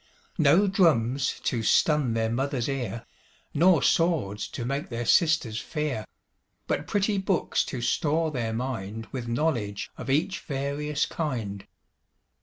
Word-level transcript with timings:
No 0.39 0.65
drums 0.65 1.39
to 1.43 1.61
stun 1.61 2.15
their 2.15 2.31
Mother's 2.31 2.67
ear, 2.67 3.05
Nor 3.53 3.83
swords 3.83 4.47
to 4.47 4.65
make 4.65 4.89
their 4.89 5.05
sisters 5.05 5.59
fear; 5.61 6.07
But 6.65 6.87
pretty 6.87 7.19
books 7.19 7.63
to 7.65 7.81
store 7.81 8.31
their 8.31 8.51
mind 8.51 9.05
With 9.11 9.27
knowledge 9.27 9.91
of 9.99 10.09
each 10.09 10.39
various 10.39 11.05
kind. 11.05 11.67